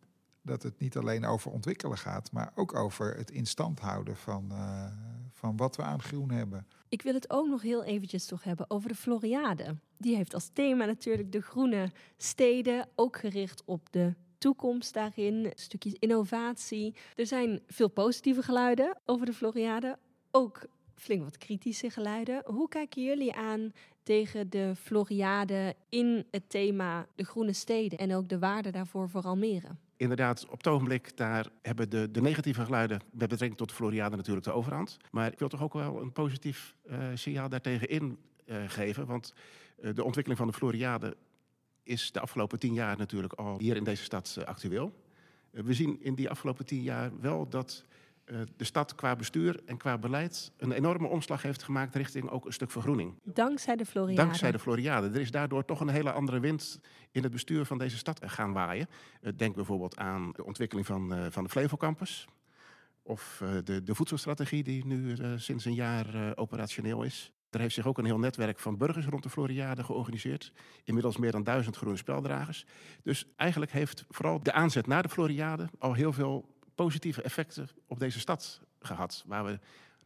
[0.45, 4.49] dat het niet alleen over ontwikkelen gaat, maar ook over het in stand houden van,
[4.53, 4.87] uh,
[5.33, 6.67] van wat we aan groen hebben.
[6.89, 9.77] Ik wil het ook nog heel eventjes toch hebben over de Floriade.
[9.99, 15.95] Die heeft als thema natuurlijk de groene steden, ook gericht op de toekomst daarin, stukjes
[15.99, 16.95] innovatie.
[17.15, 19.99] Er zijn veel positieve geluiden over de Floriade,
[20.31, 22.43] ook flink wat kritische geluiden.
[22.47, 28.29] Hoe kijken jullie aan tegen de Floriade in het thema de groene steden en ook
[28.29, 29.69] de waarde daarvoor voor Almere?
[30.05, 34.17] Inderdaad, op het ogenblik daar hebben de, de negatieve geluiden met betrekking tot de Floriade
[34.17, 34.97] natuurlijk de overhand.
[35.11, 39.07] Maar ik wil toch ook wel een positief uh, signaal daartegen in uh, geven.
[39.07, 39.35] Want
[39.81, 41.17] uh, de ontwikkeling van de Floriade
[41.83, 44.93] is de afgelopen tien jaar natuurlijk al hier in deze stad actueel.
[45.51, 47.85] we zien in die afgelopen tien jaar wel dat
[48.57, 52.53] de stad qua bestuur en qua beleid een enorme omslag heeft gemaakt richting ook een
[52.53, 53.15] stuk vergroening.
[53.23, 54.23] Dankzij de Floriade.
[54.23, 55.09] Dankzij de Floriade.
[55.09, 58.53] Er is daardoor toch een hele andere wind in het bestuur van deze stad gaan
[58.53, 58.89] waaien.
[59.21, 62.27] Uh, denk bijvoorbeeld aan de ontwikkeling van, uh, van de Flevocampus.
[63.03, 67.33] Of de, de voedselstrategie die nu sinds een jaar operationeel is.
[67.51, 70.53] Er heeft zich ook een heel netwerk van burgers rond de Floriade georganiseerd.
[70.85, 72.67] Inmiddels meer dan duizend groene speldragers.
[73.03, 77.99] Dus eigenlijk heeft vooral de aanzet naar de Floriade al heel veel positieve effecten op
[77.99, 79.25] deze stad gehad.
[79.27, 79.59] Waar we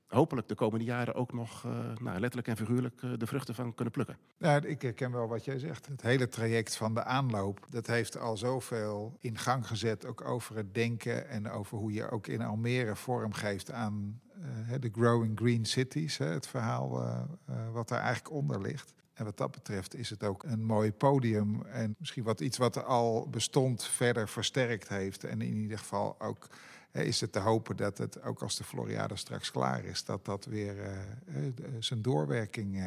[0.07, 3.74] hopelijk de komende jaren ook nog uh, nou, letterlijk en figuurlijk uh, de vruchten van
[3.74, 4.18] kunnen plukken.
[4.38, 5.87] Ja, ik herken wel wat jij zegt.
[5.87, 10.07] Het hele traject van de aanloop, dat heeft al zoveel in gang gezet.
[10.07, 14.20] Ook over het denken en over hoe je ook in Almere vorm geeft aan
[14.70, 16.18] uh, de Growing Green Cities.
[16.18, 17.18] Hè, het verhaal
[17.72, 18.94] wat daar eigenlijk onder ligt.
[19.18, 21.62] En wat dat betreft is het ook een mooi podium.
[21.62, 25.24] En misschien wat iets wat al bestond verder versterkt heeft.
[25.24, 26.48] En in ieder geval ook
[26.92, 30.44] is het te hopen dat het ook als de Floriade straks klaar is, dat dat
[30.44, 31.37] weer uh,
[31.78, 32.85] zijn doorwerking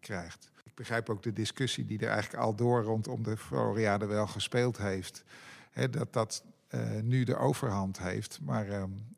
[0.00, 0.50] krijgt.
[0.64, 4.78] Ik begrijp ook de discussie die er eigenlijk al door rondom de Floriade wel gespeeld
[4.78, 5.24] heeft.
[5.70, 6.44] Hè, dat dat
[7.02, 8.38] nu de overhand heeft.
[8.42, 9.13] Maar um,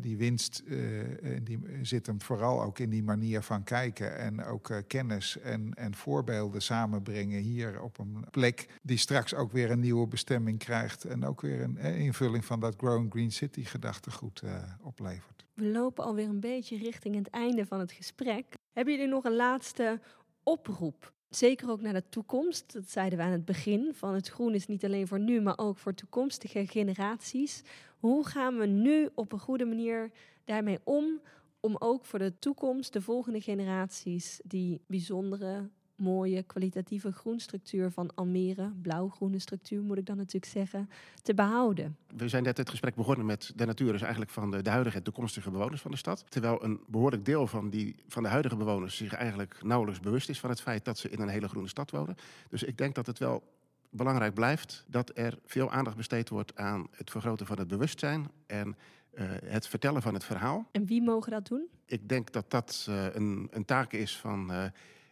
[0.00, 4.68] die winst uh, die zit hem vooral ook in die manier van kijken en ook
[4.68, 9.80] uh, kennis en, en voorbeelden samenbrengen hier op een plek die straks ook weer een
[9.80, 14.62] nieuwe bestemming krijgt en ook weer een invulling van dat Growing Green City gedachtegoed uh,
[14.82, 15.44] oplevert.
[15.54, 18.54] We lopen alweer een beetje richting het einde van het gesprek.
[18.72, 20.00] Hebben jullie nog een laatste
[20.42, 22.72] oproep Zeker ook naar de toekomst.
[22.72, 23.92] Dat zeiden we aan het begin.
[23.94, 27.62] Van het groen is niet alleen voor nu, maar ook voor toekomstige generaties.
[28.00, 30.10] Hoe gaan we nu op een goede manier
[30.44, 31.20] daarmee om?
[31.60, 35.68] Om ook voor de toekomst, de volgende generaties, die bijzondere
[36.00, 40.90] mooie kwalitatieve groenstructuur van Almere, blauw-groene structuur moet ik dan natuurlijk zeggen,
[41.22, 41.96] te behouden.
[42.16, 44.96] We zijn net het gesprek begonnen met de natuur, dus eigenlijk van de, de huidige
[44.96, 46.24] en toekomstige bewoners van de stad.
[46.28, 50.40] Terwijl een behoorlijk deel van, die, van de huidige bewoners zich eigenlijk nauwelijks bewust is
[50.40, 52.16] van het feit dat ze in een hele groene stad wonen.
[52.48, 53.42] Dus ik denk dat het wel
[53.90, 58.76] belangrijk blijft dat er veel aandacht besteed wordt aan het vergroten van het bewustzijn en
[59.14, 60.68] uh, het vertellen van het verhaal.
[60.72, 61.66] En wie mogen dat doen?
[61.86, 64.64] Ik denk dat dat uh, een, een taak is van uh,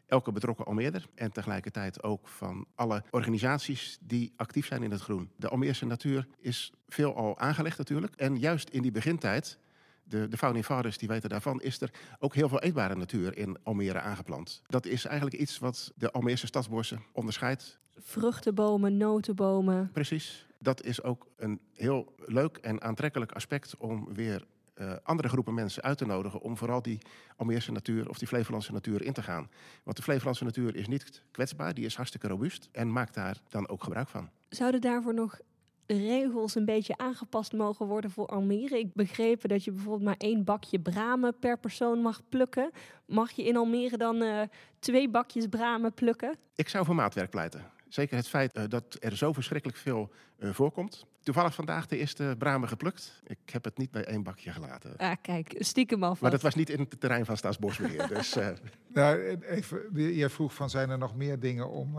[0.06, 1.08] elke betrokken Almeerder.
[1.14, 5.30] En tegelijkertijd ook van alle organisaties die actief zijn in het groen.
[5.36, 8.14] De Almeerse natuur is veel al aangelegd natuurlijk.
[8.14, 9.58] En juist in die begintijd,
[10.02, 13.56] de, de founding fathers die weten daarvan, is er ook heel veel eetbare natuur in
[13.62, 14.62] Almere aangeplant.
[14.66, 17.78] Dat is eigenlijk iets wat de Almeerse stadsbossen onderscheidt.
[18.00, 19.90] Vruchtenbomen, notenbomen.
[19.92, 20.46] Precies.
[20.58, 24.46] Dat is ook een heel leuk en aantrekkelijk aspect om weer
[24.80, 26.98] uh, andere groepen mensen uit te nodigen om vooral die
[27.36, 29.48] Almeerse natuur of die Flevolandse natuur in te gaan.
[29.82, 33.68] Want de Flevolandse natuur is niet kwetsbaar, die is hartstikke robuust en maakt daar dan
[33.68, 34.30] ook gebruik van.
[34.48, 35.40] Zouden daarvoor nog
[35.86, 38.78] regels een beetje aangepast mogen worden voor Almere?
[38.78, 42.70] Ik begreep dat je bijvoorbeeld maar één bakje bramen per persoon mag plukken.
[43.06, 44.42] Mag je in Almere dan uh,
[44.78, 46.36] twee bakjes bramen plukken?
[46.54, 47.76] Ik zou voor maatwerk pleiten.
[47.88, 51.06] Zeker het feit uh, dat er zo verschrikkelijk veel uh, voorkomt.
[51.22, 53.22] Toevallig vandaag de eerste bramen geplukt.
[53.26, 54.96] Ik heb het niet bij één bakje gelaten.
[54.96, 56.22] Ah, kijk, stiekem alvast.
[56.22, 58.08] Maar dat was niet in het terrein van Staatsbosbeheer.
[58.14, 58.48] dus, uh...
[58.86, 61.98] nou, even, je vroeg van zijn er nog meer dingen om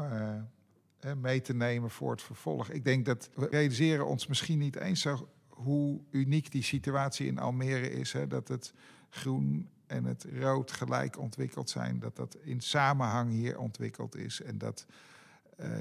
[1.17, 2.69] mee te nemen voor het vervolg.
[2.69, 7.39] Ik denk dat we realiseren ons misschien niet eens zo hoe uniek die situatie in
[7.39, 8.13] Almere is.
[8.13, 8.27] Hè?
[8.27, 8.73] Dat het
[9.09, 11.99] groen en het rood gelijk ontwikkeld zijn.
[11.99, 14.41] Dat dat in samenhang hier ontwikkeld is.
[14.41, 14.85] En dat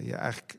[0.03, 0.59] je eigenlijk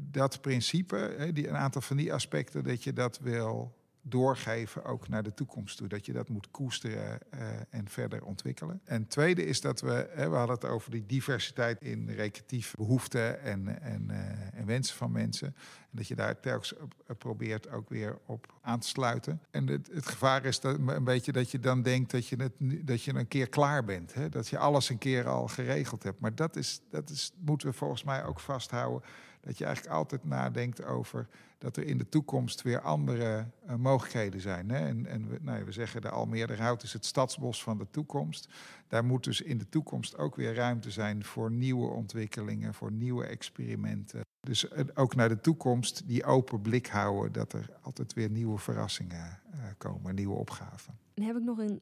[0.00, 3.74] dat principe, die, een aantal van die aspecten, dat je dat wil
[4.06, 5.88] doorgeven ook naar de toekomst toe.
[5.88, 7.40] Dat je dat moet koesteren uh,
[7.70, 8.80] en verder ontwikkelen.
[8.84, 13.40] En tweede is dat we, hè, we hadden het over die diversiteit in recreatieve behoeften
[13.40, 14.18] en, en, uh,
[14.54, 15.46] en wensen van mensen.
[15.46, 16.74] En dat je daar telkens
[17.18, 19.40] probeert ook weer op aan te sluiten.
[19.50, 22.52] En het, het gevaar is dat, een beetje dat je dan denkt dat je, het,
[22.86, 24.14] dat je een keer klaar bent.
[24.14, 24.28] Hè?
[24.28, 26.20] Dat je alles een keer al geregeld hebt.
[26.20, 29.02] Maar dat, is, dat is, moeten we volgens mij ook vasthouden
[29.44, 31.28] dat je eigenlijk altijd nadenkt over
[31.58, 34.70] dat er in de toekomst weer andere uh, mogelijkheden zijn.
[34.70, 34.86] Hè?
[34.86, 38.48] En, en we, nou, we zeggen de Almere Hout is het stadsbos van de toekomst.
[38.88, 43.24] Daar moet dus in de toekomst ook weer ruimte zijn voor nieuwe ontwikkelingen, voor nieuwe
[43.26, 44.20] experimenten.
[44.40, 48.58] Dus uh, ook naar de toekomst die open blik houden dat er altijd weer nieuwe
[48.58, 50.98] verrassingen uh, komen, nieuwe opgaven.
[51.14, 51.80] Dan heb ik nog een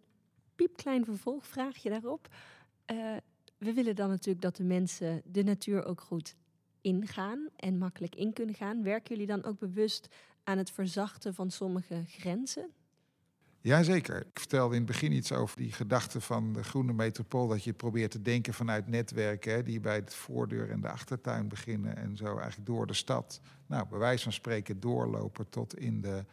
[0.55, 2.29] piepklein vervolgvraagje daarop.
[3.59, 6.37] we willen dan natuurlijk dat de mensen de natuur ook goed
[6.83, 8.83] ingaan en makkelijk in kunnen gaan.
[8.83, 10.09] Werken jullie dan ook bewust
[10.45, 12.71] aan het verzachten van sommige grenzen?
[13.61, 14.21] Jazeker.
[14.21, 17.49] Ik vertelde in het begin iets over die gedachte van de groene metropool.
[17.49, 21.97] Dat je probeert te denken vanuit netwerken die bij de voordeur en de achtertuin beginnen.
[21.97, 26.25] En zo eigenlijk door de stad, nou, bij wijze van spreken, doorlopen tot in de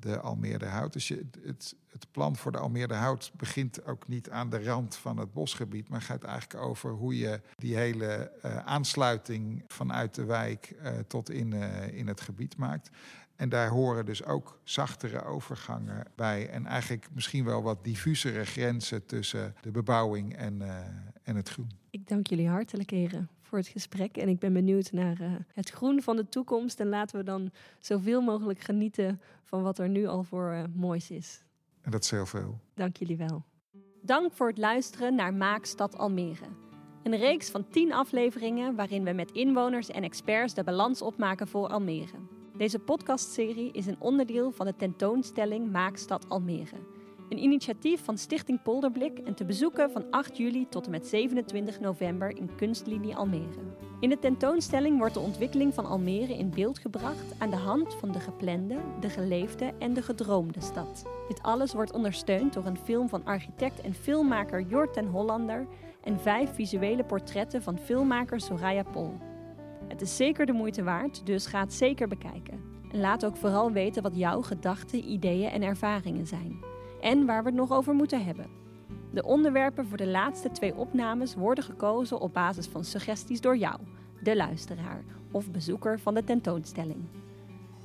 [0.00, 0.92] de Almere Hout.
[0.92, 4.96] Dus je, het, het plan voor de Almere Hout begint ook niet aan de rand
[4.96, 10.24] van het bosgebied, maar gaat eigenlijk over hoe je die hele uh, aansluiting vanuit de
[10.24, 12.90] wijk uh, tot in, uh, in het gebied maakt.
[13.36, 16.48] En daar horen dus ook zachtere overgangen bij.
[16.48, 20.62] En eigenlijk misschien wel wat diffusere grenzen tussen de bebouwing en,
[21.22, 21.70] en het groen.
[21.90, 24.16] Ik dank jullie hartelijk, heren voor het gesprek.
[24.16, 26.80] En ik ben benieuwd naar uh, het groen van de toekomst.
[26.80, 31.10] En laten we dan zoveel mogelijk genieten van wat er nu al voor uh, moois
[31.10, 31.42] is.
[31.82, 32.58] En dat is heel veel.
[32.74, 33.44] Dank jullie wel.
[34.02, 36.46] Dank voor het luisteren naar Maakstad Almere.
[37.02, 41.68] Een reeks van tien afleveringen waarin we met inwoners en experts de balans opmaken voor
[41.68, 42.18] Almere.
[42.56, 46.93] Deze podcastserie is een onderdeel van de tentoonstelling Maakstad Almere
[47.28, 51.80] een initiatief van Stichting Polderblik en te bezoeken van 8 juli tot en met 27
[51.80, 53.60] november in Kunstlinie Almere.
[54.00, 58.12] In de tentoonstelling wordt de ontwikkeling van Almere in beeld gebracht aan de hand van
[58.12, 61.06] de geplande, de geleefde en de gedroomde stad.
[61.28, 65.66] Dit alles wordt ondersteund door een film van architect en filmmaker Jort ten Hollander
[66.02, 69.12] en vijf visuele portretten van filmmaker Soraya Pol.
[69.88, 72.60] Het is zeker de moeite waard, dus ga het zeker bekijken.
[72.92, 76.73] En laat ook vooral weten wat jouw gedachten, ideeën en ervaringen zijn
[77.04, 78.46] en waar we het nog over moeten hebben.
[79.10, 83.80] De onderwerpen voor de laatste twee opnames worden gekozen op basis van suggesties door jou,
[84.22, 87.04] de luisteraar of bezoeker van de tentoonstelling.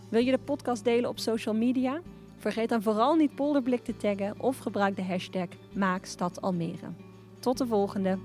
[0.10, 2.02] Wil je de podcast delen op social media?
[2.38, 6.88] Vergeet dan vooral niet Polderblik te taggen of gebruik de hashtag MaakStadAlmere.
[7.40, 8.18] Tot de volgende!